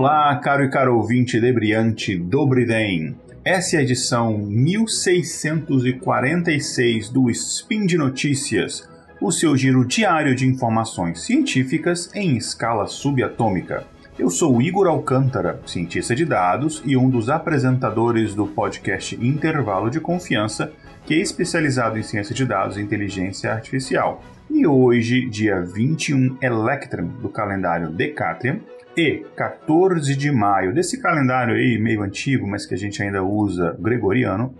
[0.00, 3.14] Olá, caro e caro ouvinte debriante Dobriden.
[3.44, 8.88] Essa é a edição 1646 do Spin de Notícias,
[9.20, 13.84] o seu giro diário de informações científicas em escala subatômica.
[14.18, 20.00] Eu sou Igor Alcântara, cientista de dados e um dos apresentadores do podcast Intervalo de
[20.00, 20.72] Confiança,
[21.04, 24.24] que é especializado em ciência de dados e inteligência artificial.
[24.50, 28.60] E hoje, dia 21 Electrum do calendário Decatrium,
[28.96, 33.76] e 14 de maio, desse calendário aí meio antigo, mas que a gente ainda usa,
[33.78, 34.54] gregoriano,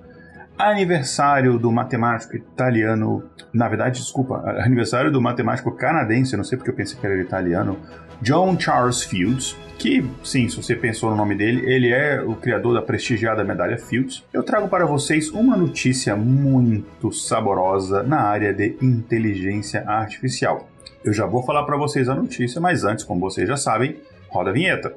[0.57, 6.75] aniversário do matemático italiano, na verdade, desculpa, aniversário do matemático canadense, não sei porque eu
[6.75, 7.79] pensei que era italiano,
[8.23, 12.75] John Charles Fields, que, sim, se você pensou no nome dele, ele é o criador
[12.75, 14.23] da prestigiada medalha Fields.
[14.31, 20.69] Eu trago para vocês uma notícia muito saborosa na área de inteligência artificial.
[21.03, 23.97] Eu já vou falar para vocês a notícia, mas antes, como vocês já sabem,
[24.31, 24.95] Roda a vinheta.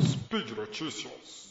[0.00, 1.46] Speed Notícias.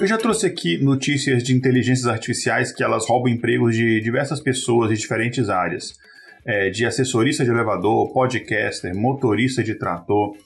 [0.00, 4.90] Eu já trouxe aqui notícias de inteligências artificiais que elas roubam empregos de diversas pessoas
[4.90, 5.98] de diferentes áreas.
[6.46, 10.36] É, de assessorista de elevador, podcaster, motorista de trator.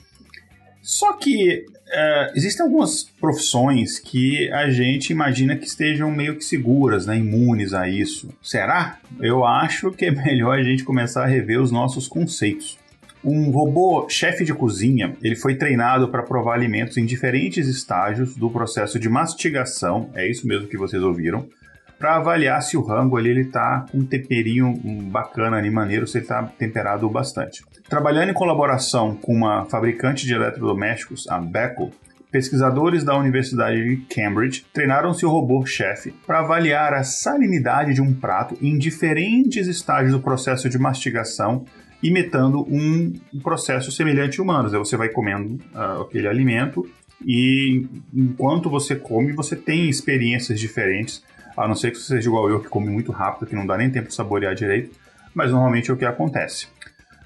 [0.81, 7.06] Só que é, existem algumas profissões que a gente imagina que estejam meio que seguras,
[7.06, 8.30] né, imunes a isso.
[8.42, 8.98] Será?
[9.20, 12.78] Eu acho que é melhor a gente começar a rever os nossos conceitos.
[13.24, 18.50] Um robô chefe de cozinha, ele foi treinado para provar alimentos em diferentes estágios do
[18.50, 21.46] processo de mastigação, é isso mesmo que vocês ouviram,
[22.03, 26.19] para avaliar se o rango ali ele tá com um temperinho bacana ali, maneiro, se
[26.19, 27.62] ele está temperado bastante.
[27.89, 31.92] Trabalhando em colaboração com uma fabricante de eletrodomésticos, a Beko,
[32.28, 38.59] pesquisadores da Universidade de Cambridge treinaram seu robô-chefe para avaliar a salinidade de um prato
[38.60, 41.65] em diferentes estágios do processo de mastigação,
[42.03, 43.12] imitando um
[43.44, 44.41] processo semelhante.
[44.41, 46.84] Aí você vai comendo uh, aquele alimento
[47.25, 51.22] e enquanto você come, você tem experiências diferentes
[51.56, 53.76] a não ser que você seja igual eu, que come muito rápido, que não dá
[53.76, 54.90] nem tempo de saborear direito,
[55.34, 56.66] mas normalmente é o que acontece.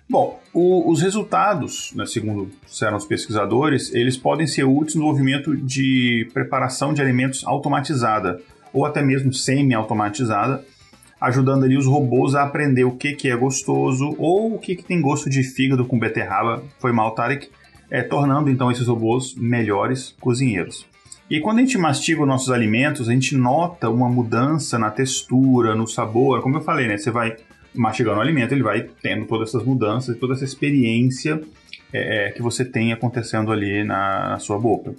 [0.09, 5.56] Bom, o, os resultados, né, segundo disseram os pesquisadores, eles podem ser úteis no movimento
[5.56, 8.41] de preparação de alimentos automatizada,
[8.72, 10.64] ou até mesmo semi-automatizada,
[11.20, 14.84] ajudando ali os robôs a aprender o que, que é gostoso ou o que, que
[14.84, 17.48] tem gosto de fígado com beterraba, foi mal, Tarek,
[17.91, 20.87] é, tornando então esses robôs melhores cozinheiros.
[21.28, 25.75] E quando a gente mastiga os nossos alimentos, a gente nota uma mudança na textura,
[25.75, 26.41] no sabor.
[26.41, 26.97] Como eu falei, né?
[26.97, 27.37] Você vai
[27.75, 31.41] mastigando o alimento, ele vai tendo todas essas mudanças, toda essa experiência
[31.92, 34.94] é, é, que você tem acontecendo ali na, na sua boca.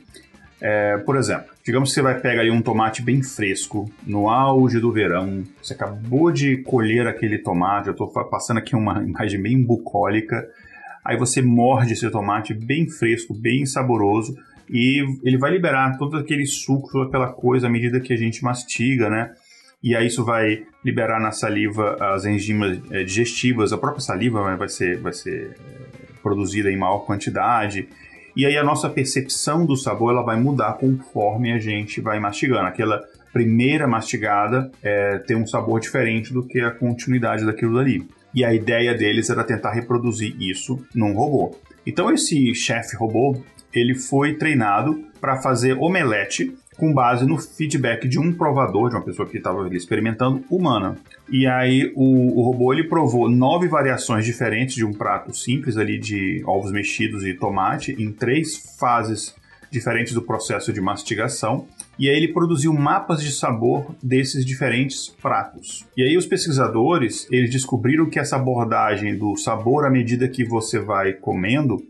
[0.59, 4.91] É, por exemplo, digamos que você vai pegar um tomate bem fresco, no auge do
[4.91, 10.47] verão, você acabou de colher aquele tomate, eu estou passando aqui uma imagem bem bucólica,
[11.05, 14.35] aí você morde esse tomate bem fresco, bem saboroso,
[14.69, 19.09] e ele vai liberar todo aquele suco, aquela coisa à medida que a gente mastiga,
[19.09, 19.33] né?
[19.83, 24.67] E aí isso vai liberar na saliva as enzimas é, digestivas, a própria saliva vai
[24.67, 27.87] ser, vai ser é, produzida em maior quantidade.
[28.35, 32.67] E aí a nossa percepção do sabor ela vai mudar conforme a gente vai mastigando.
[32.67, 38.07] Aquela primeira mastigada é, tem um sabor diferente do que a continuidade daquilo dali.
[38.33, 41.55] E a ideia deles era tentar reproduzir isso num robô.
[41.85, 43.41] Então esse chefe robô,
[43.73, 49.03] ele foi treinado para fazer omelete com base no feedback de um provador, de uma
[49.03, 50.95] pessoa que estava experimentando, humana.
[51.29, 55.97] E aí o, o, robô ele provou nove variações diferentes de um prato simples ali
[55.97, 59.35] de ovos mexidos e tomate em três fases
[59.71, 61.67] diferentes do processo de mastigação.
[61.99, 65.85] E aí ele produziu mapas de sabor desses diferentes pratos.
[65.97, 70.79] E aí os pesquisadores, eles descobriram que essa abordagem do sabor à medida que você
[70.79, 71.83] vai comendo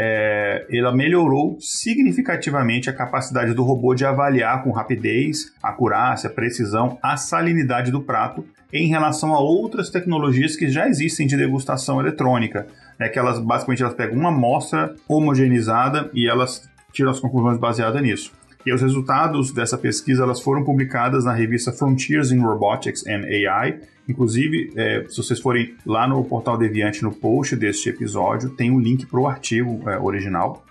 [0.00, 7.16] é, ela melhorou significativamente a capacidade do robô de avaliar com rapidez, acurácia, precisão a
[7.16, 13.08] salinidade do prato em relação a outras tecnologias que já existem de degustação eletrônica, né,
[13.08, 18.32] que elas basicamente elas pegam uma amostra homogeneizada e elas tiram as conclusões baseadas nisso.
[18.64, 23.80] E os resultados dessa pesquisa elas foram publicadas na revista Frontiers in Robotics and AI.
[24.08, 28.80] Inclusive, é, se vocês forem lá no portal Deviante, no post deste episódio, tem um
[28.80, 30.64] link para o artigo é, original.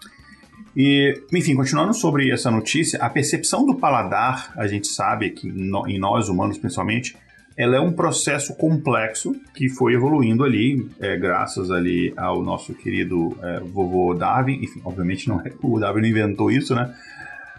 [0.75, 5.87] E, enfim, continuando sobre essa notícia, a percepção do paladar, a gente sabe que no,
[5.87, 7.15] em nós humanos principalmente,
[7.57, 13.35] ela é um processo complexo que foi evoluindo ali, é, graças ali ao nosso querido
[13.41, 14.63] é, vovô Darwin.
[14.63, 16.93] Enfim, obviamente não é, o Darwin não inventou isso, né?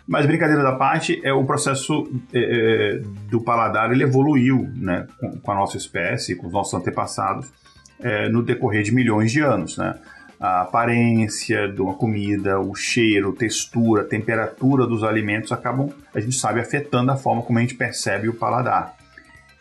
[0.08, 5.38] Mas brincadeira da parte, é o processo é, é, do paladar ele evoluiu, né, com,
[5.38, 7.52] com, a nossa espécie, com os nossos antepassados,
[8.00, 9.96] é, no decorrer de milhões de anos, né?
[10.40, 16.61] A aparência de uma comida, o cheiro, textura, temperatura dos alimentos acabam, a gente sabe,
[16.61, 18.96] afetando a forma como a gente percebe o paladar.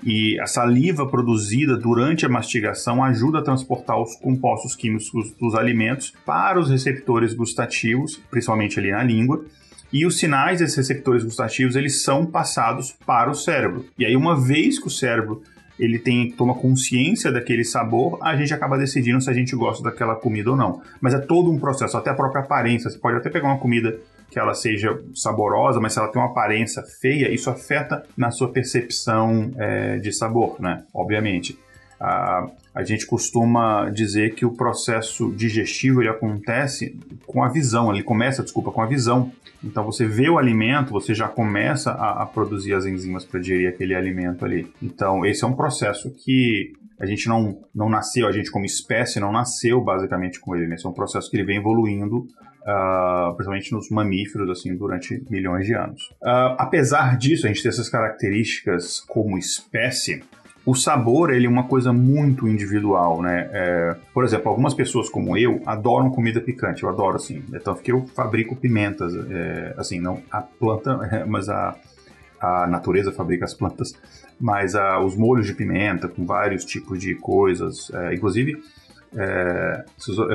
[0.04, 5.10] E a saliva produzida durante a mastigação ajuda a transportar os compostos químicos
[5.40, 9.44] dos alimentos para os receptores gustativos, principalmente ali na língua,
[9.92, 13.86] e os sinais desses receptores gustativos eles são passados para o cérebro.
[13.98, 15.42] E aí uma vez que o cérebro
[15.80, 20.16] ele tem toma consciência daquele sabor, a gente acaba decidindo se a gente gosta daquela
[20.16, 20.82] comida ou não.
[21.00, 22.90] Mas é todo um processo, até a própria aparência.
[22.90, 23.98] Você pode até pegar uma comida
[24.30, 28.52] que ela seja saborosa, mas se ela tem uma aparência feia, isso afeta na sua
[28.52, 30.84] percepção é, de sabor, né?
[30.94, 31.58] Obviamente.
[32.00, 38.04] A, a gente costuma dizer que o processo digestivo ele acontece com a visão, ele
[38.04, 39.32] começa, desculpa, com a visão.
[39.64, 43.70] Então você vê o alimento, você já começa a, a produzir as enzimas para digerir
[43.70, 44.72] aquele alimento ali.
[44.82, 49.20] Então esse é um processo que a gente não, não nasceu, a gente como espécie
[49.20, 50.68] não nasceu basicamente com ele.
[50.68, 50.76] Né?
[50.76, 55.66] Esse é um processo que ele vem evoluindo, uh, principalmente nos mamíferos, assim, durante milhões
[55.66, 56.02] de anos.
[56.22, 60.24] Uh, apesar disso, a gente ter essas características como espécie,
[60.68, 63.50] o sabor ele é uma coisa muito individual, né?
[63.54, 67.82] É, por exemplo, algumas pessoas como eu adoram comida picante, eu adoro assim, é tanto
[67.82, 71.74] que eu fabrico pimentas, é, assim, não a planta, mas a,
[72.42, 73.94] a natureza fabrica as plantas,
[74.38, 78.62] mas a, os molhos de pimenta com vários tipos de coisas, é, inclusive
[79.16, 79.86] é,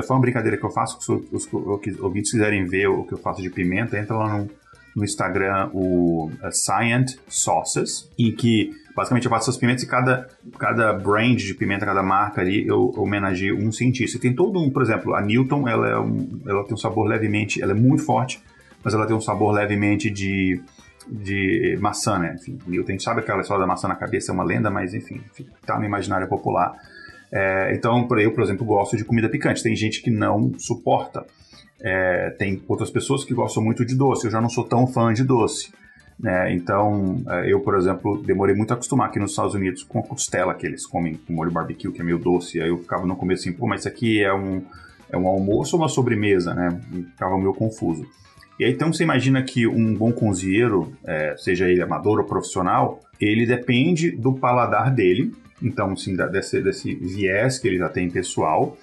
[0.01, 3.19] foi uma brincadeira que eu faço, se os, os ouvintes quiserem ver o que eu
[3.19, 4.49] faço de pimenta, entra lá no,
[4.95, 10.29] no Instagram o uh, Scient Sauces, em que basicamente eu faço essas pimentas e cada,
[10.57, 14.19] cada brand de pimenta, cada marca ali, eu, homenageio um cientista.
[14.19, 17.61] Tem todo um, por exemplo, a Newton, ela, é um, ela tem um sabor levemente,
[17.61, 18.41] ela é muito forte,
[18.83, 20.61] mas ela tem um sabor levemente de,
[21.07, 22.35] de maçã, né?
[22.39, 25.21] Enfim, Newton, sabe aquela história da maçã na cabeça, é uma lenda, mas enfim,
[25.65, 26.75] tá no imaginário popular.
[27.35, 29.63] É, então, eu, por exemplo, gosto de comida picante.
[29.63, 31.25] Tem gente que não suporta.
[31.83, 34.25] É, tem outras pessoas que gostam muito de doce.
[34.25, 35.71] Eu já não sou tão fã de doce.
[36.19, 36.53] Né?
[36.53, 40.03] Então, é, eu, por exemplo, demorei muito a acostumar aqui nos Estados Unidos com a
[40.03, 42.61] costela que eles comem com molho barbecue, que é meio doce.
[42.61, 44.63] Aí eu ficava no começo assim, pô, mas isso aqui é um,
[45.11, 46.79] é um almoço ou uma sobremesa, né?
[47.11, 48.05] ficava meio confuso.
[48.59, 53.01] E aí, então, você imagina que um bom cozinheiro, é, seja ele amador ou profissional,
[53.19, 58.77] ele depende do paladar dele, então, assim, desse, desse viés que ele já tem pessoal.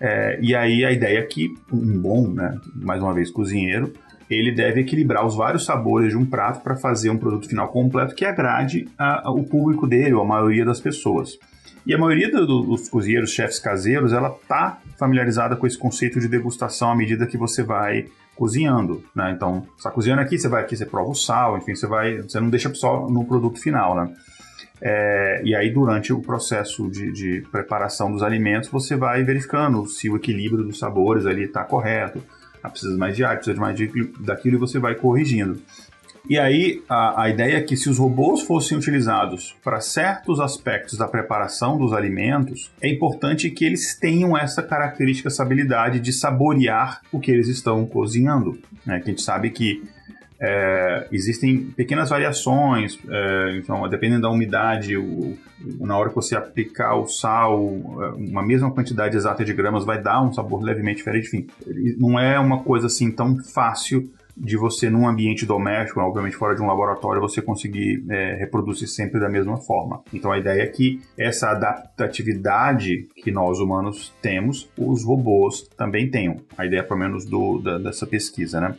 [0.00, 3.92] É, e aí, a ideia é que um bom, né, mais uma vez, cozinheiro,
[4.28, 8.14] ele deve equilibrar os vários sabores de um prato para fazer um produto final completo
[8.14, 11.38] que agrade a, a, o público dele, ou a maioria das pessoas.
[11.86, 16.28] E a maioria do, dos cozinheiros, chefes caseiros, ela tá familiarizada com esse conceito de
[16.28, 19.30] degustação à medida que você vai cozinhando, né?
[19.30, 22.22] Então, você está cozinhando aqui, você vai aqui, você prova o sal, enfim, você vai,
[22.22, 24.12] você não deixa só no produto final, né?
[24.86, 30.10] É, e aí, durante o processo de, de, preparação dos alimentos, você vai verificando se
[30.10, 32.22] o equilíbrio dos sabores ali está correto,
[32.62, 33.88] ah, precisa mais de ar, precisa de mais de,
[34.20, 35.58] daquilo e você vai corrigindo.
[36.28, 40.98] E aí, a, a ideia é que se os robôs fossem utilizados para certos aspectos
[40.98, 47.00] da preparação dos alimentos, é importante que eles tenham essa característica, essa habilidade de saborear
[47.10, 48.58] o que eles estão cozinhando.
[48.84, 49.00] Né?
[49.00, 49.82] Que a gente sabe que
[50.40, 55.36] é, existem pequenas variações, é, então, dependendo da umidade, o,
[55.80, 57.64] na hora que você aplicar o sal,
[58.16, 61.28] uma mesma quantidade exata de gramas vai dar um sabor levemente diferente.
[61.28, 61.46] Enfim,
[61.98, 66.62] não é uma coisa assim tão fácil de você, num ambiente doméstico, obviamente fora de
[66.62, 70.02] um laboratório, você conseguir é, reproduzir sempre da mesma forma.
[70.12, 76.40] Então a ideia é que essa adaptatividade que nós humanos temos, os robôs também tenham.
[76.58, 78.74] A ideia, pelo menos, do, da, dessa pesquisa, né?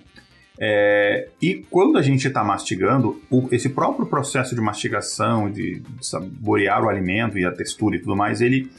[0.59, 6.07] É, e quando a gente está mastigando, o, esse próprio processo de mastigação, de, de
[6.07, 8.71] saborear o alimento e a textura e tudo mais, ele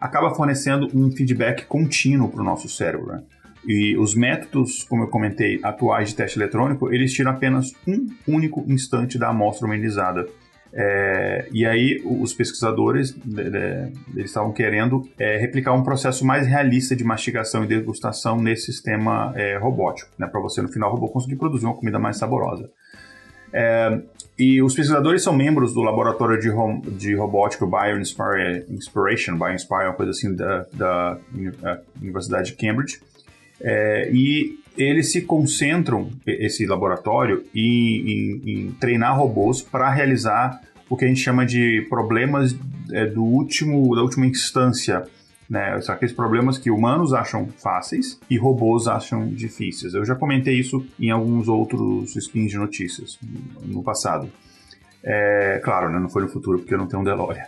[0.00, 3.06] acaba fornecendo um feedback contínuo para o nosso cérebro.
[3.06, 3.22] Né?
[3.66, 8.64] E os métodos, como eu comentei, atuais de teste eletrônico, eles tiram apenas um único
[8.68, 10.28] instante da amostra homogenizada.
[10.76, 13.16] É, e aí os pesquisadores
[14.16, 19.32] eles estavam querendo é, replicar um processo mais realista de mastigação e degustação nesse sistema
[19.36, 22.68] é, robótico, né, para você no final o robô conseguir produzir uma comida mais saborosa.
[23.52, 24.00] É,
[24.36, 30.10] e os pesquisadores são membros do laboratório de, ro de robótica Bioinspiration, Bioinspire, uma coisa
[30.10, 31.18] assim da, da
[32.02, 33.00] Universidade de Cambridge.
[33.60, 40.96] É, e eles se concentram, esse laboratório, em, em, em treinar robôs para realizar o
[40.96, 42.56] que a gente chama de problemas
[42.92, 45.04] é, do último, da última instância
[45.48, 45.80] Né?
[45.82, 49.94] São aqueles problemas que humanos acham fáceis e robôs acham difíceis.
[49.94, 53.18] Eu já comentei isso em alguns outros spins de notícias
[53.62, 54.28] no passado.
[55.02, 57.44] É, claro, né, não foi no futuro porque eu não tenho um DeLorean.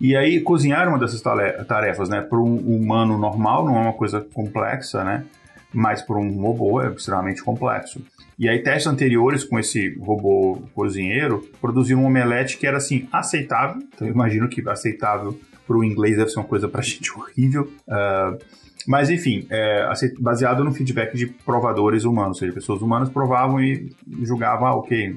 [0.00, 4.20] E aí, cozinhar uma dessas tarefas né, para um humano normal não é uma coisa
[4.20, 5.24] complexa, né?
[5.72, 8.00] Mas para um robô é extremamente complexo.
[8.38, 13.82] E aí, testes anteriores com esse robô cozinheiro produziram um omelete que era assim, aceitável.
[13.94, 17.70] Então, eu imagino que aceitável para o inglês deve ser uma coisa para gente horrível.
[17.88, 18.38] Uh,
[18.86, 23.90] mas enfim, é, baseado no feedback de provadores humanos, ou seja, pessoas humanas provavam e
[24.22, 25.16] julgavam, ah, ok,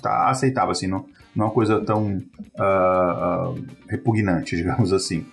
[0.00, 2.16] tá aceitável, assim, não, não é uma coisa tão
[2.58, 5.24] uh, uh, repugnante, digamos assim.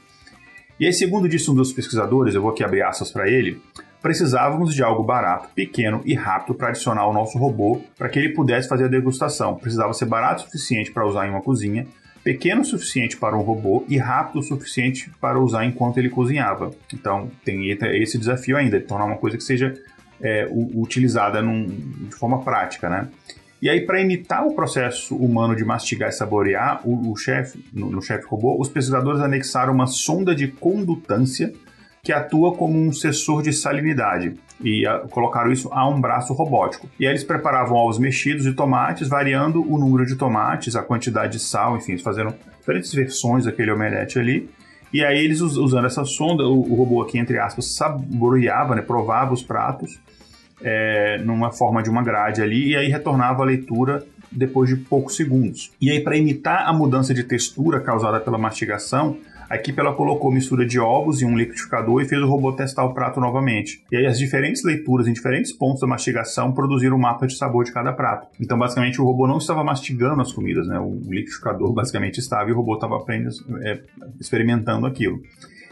[0.79, 3.61] E aí, segundo disse um dos pesquisadores, eu vou aqui abrir aspas para ele,
[4.01, 8.29] precisávamos de algo barato, pequeno e rápido para adicionar ao nosso robô para que ele
[8.29, 9.55] pudesse fazer a degustação.
[9.55, 11.85] Precisava ser barato o suficiente para usar em uma cozinha,
[12.23, 16.71] pequeno o suficiente para um robô e rápido o suficiente para usar enquanto ele cozinhava.
[16.93, 19.73] Então tem esse desafio ainda, de tornar uma coisa que seja
[20.21, 23.07] é, utilizada num, de forma prática, né?
[23.61, 27.89] E aí, para imitar o processo humano de mastigar e saborear, o, o chefe, no,
[27.89, 31.51] no chefe robô, os pesquisadores anexaram uma sonda de condutância
[32.01, 36.89] que atua como um sensor de salinidade e a, colocaram isso a um braço robótico.
[36.97, 41.33] E aí eles preparavam ovos mexidos e tomates, variando o número de tomates, a quantidade
[41.33, 44.49] de sal, enfim, eles fizeram diferentes versões daquele omelete ali.
[44.93, 49.33] E aí eles usando essa sonda, o, o robô aqui entre aspas saboreava, né, provava
[49.33, 49.99] os pratos
[50.61, 55.15] é, numa forma de uma grade ali e aí retornava a leitura depois de poucos
[55.15, 55.71] segundos.
[55.81, 59.17] E aí para imitar a mudança de textura causada pela mastigação,
[59.49, 62.85] a equipe ela colocou mistura de ovos em um liquidificador e fez o robô testar
[62.85, 63.83] o prato novamente.
[63.91, 67.63] E aí as diferentes leituras em diferentes pontos da mastigação produziram um mapa de sabor
[67.63, 68.27] de cada prato.
[68.39, 70.79] Então, basicamente, o robô não estava mastigando as comidas, né?
[70.79, 73.81] O liquidificador basicamente estava e o robô estava aprendendo, é,
[74.19, 75.19] experimentando aquilo.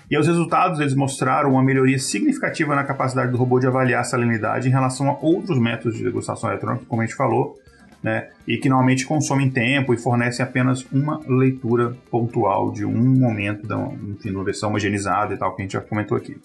[0.09, 4.03] E os resultados eles mostraram uma melhoria significativa na capacidade do robô de avaliar a
[4.05, 7.55] salinidade em relação a outros métodos de degustação eletrônica, como a gente falou,
[8.01, 13.67] né, e que normalmente consomem tempo e fornecem apenas uma leitura pontual de um momento,
[13.67, 13.75] da,
[14.07, 16.37] enfim, uma versão homogeneizada e tal, que a gente já comentou aqui.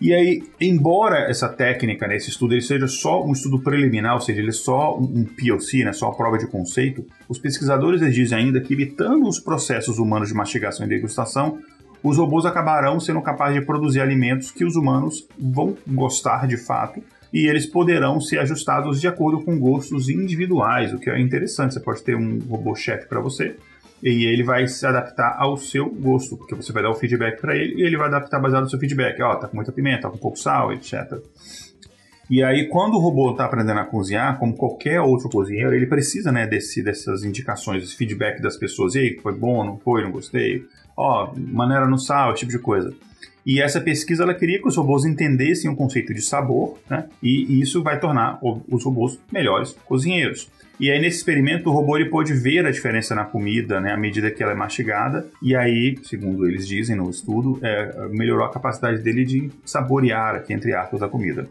[0.00, 4.20] E aí, embora essa técnica, né, esse estudo, ele seja só um estudo preliminar, ou
[4.20, 8.38] seja, ele é só um POC, né, só a prova de conceito, os pesquisadores dizem
[8.38, 11.58] ainda que, evitando os processos humanos de mastigação e degustação,
[12.04, 17.02] os robôs acabarão sendo capazes de produzir alimentos que os humanos vão gostar de fato
[17.32, 21.72] e eles poderão ser ajustados de acordo com gostos individuais, o que é interessante.
[21.72, 23.56] Você pode ter um robô-chefe para você
[24.02, 27.56] e ele vai se adaptar ao seu gosto, porque você vai dar o feedback para
[27.56, 29.20] ele e ele vai adaptar baseado no seu feedback.
[29.22, 31.18] Ó, oh, tá com muita pimenta, tá com pouco sal, etc.
[32.28, 36.30] E aí, quando o robô está aprendendo a cozinhar, como qualquer outro cozinheiro, ele precisa
[36.30, 38.94] né, desse, dessas indicações, desse feedback das pessoas.
[38.94, 40.64] E aí, foi bom, não foi, não gostei?
[40.96, 42.94] Ó, maneira no sal, esse tipo de coisa.
[43.46, 47.06] E essa pesquisa ela queria que os robôs entendessem o conceito de sabor, né?
[47.22, 50.50] E isso vai tornar os robôs melhores cozinheiros.
[50.80, 53.96] E aí, nesse experimento, o robô ele pôde ver a diferença na comida, né, à
[53.96, 58.50] medida que ela é mastigada, e aí, segundo eles dizem no estudo, é, melhorou a
[58.50, 61.48] capacidade dele de saborear, aqui entre aspas, a comida.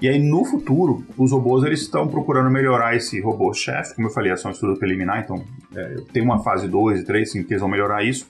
[0.00, 4.30] E aí, no futuro, os robôs eles estão procurando melhorar esse robô-chefe, como eu falei,
[4.30, 5.42] é só um estudo preliminar, então
[5.74, 8.28] é, tem uma fase 2 e 3 que eles vão melhorar isso,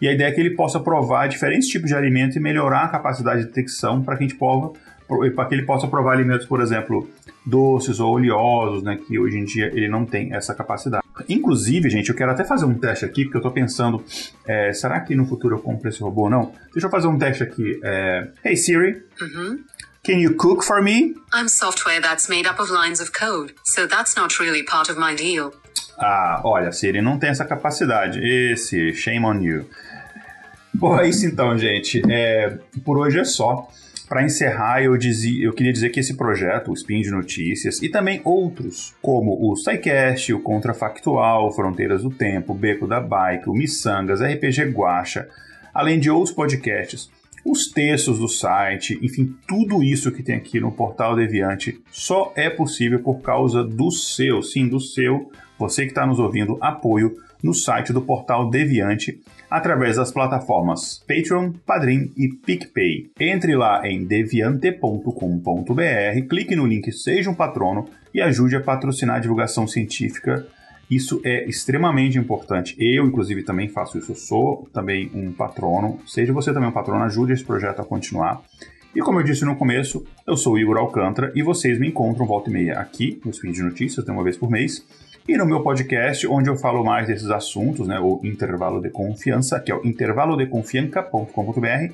[0.00, 2.88] e a ideia é que ele possa provar diferentes tipos de alimentos e melhorar a
[2.88, 4.38] capacidade de detecção para que a gente
[5.34, 7.08] para que ele possa provar alimentos, por exemplo,
[7.44, 11.02] doces ou oleosos, né, que hoje em dia ele não tem essa capacidade.
[11.28, 14.04] Inclusive, gente, eu quero até fazer um teste aqui, porque eu estou pensando,
[14.46, 16.52] é, será que no futuro eu compro esse robô ou não?
[16.72, 17.80] Deixa eu fazer um teste aqui.
[17.82, 19.58] É, hey Siri, uhum.
[20.04, 21.14] can you cook for me?
[21.34, 25.00] I'm software that's made up of lines of code, so that's not really part of
[25.00, 25.52] my deal.
[25.98, 28.20] Ah, olha, Siri não tem essa capacidade.
[28.22, 29.66] Esse, shame on you.
[30.72, 32.00] Bom, é isso então, gente.
[32.10, 33.68] É, por hoje é só.
[34.08, 37.90] Para encerrar, eu, dizia, eu queria dizer que esse projeto, o Spin de Notícias, e
[37.90, 44.22] também outros, como o SciCast, o Contrafactual, Fronteiras do Tempo, Beco da Bike, o Missangas,
[44.22, 45.28] RPG Guacha,
[45.74, 47.10] além de outros podcasts,
[47.44, 52.48] os textos do site, enfim, tudo isso que tem aqui no Portal Deviante só é
[52.48, 57.54] possível por causa do seu, sim, do seu, você que está nos ouvindo, apoio no
[57.54, 63.10] site do Portal Deviante através das plataformas Patreon, Padrim e PicPay.
[63.18, 69.20] Entre lá em deviante.com.br, clique no link Seja um Patrono e ajude a patrocinar a
[69.20, 70.46] divulgação científica.
[70.90, 72.74] Isso é extremamente importante.
[72.78, 74.12] Eu, inclusive, também faço isso.
[74.12, 76.00] Eu sou também um patrono.
[76.06, 78.42] Seja você também um patrono, ajude esse projeto a continuar.
[78.94, 82.26] E como eu disse no começo, eu sou o Igor Alcântara e vocês me encontram
[82.26, 84.82] volta e meia aqui no Spin de Notícias, uma vez por mês
[85.28, 89.60] e no meu podcast, onde eu falo mais desses assuntos, né, o intervalo de confiança,
[89.60, 91.92] que é o intervalodeconfianca.com.br,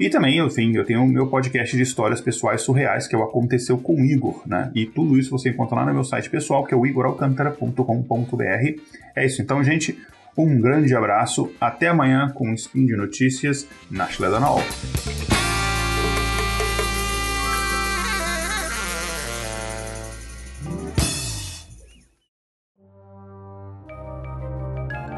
[0.00, 3.22] E também, enfim, eu tenho o meu podcast de histórias pessoais surreais, que é o
[3.22, 4.72] Aconteceu com Igor, né?
[4.74, 8.80] E tudo isso você encontra lá no meu site pessoal, que é o igoralcantara.com.br.
[9.14, 9.96] É isso então, gente.
[10.36, 11.52] Um grande abraço.
[11.60, 14.60] Até amanhã com um Spin de Notícias na Schledanol.